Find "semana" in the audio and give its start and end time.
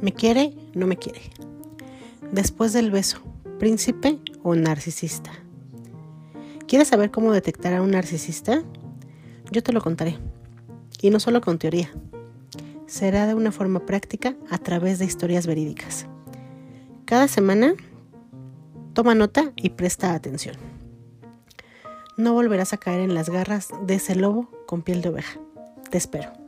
17.28-17.74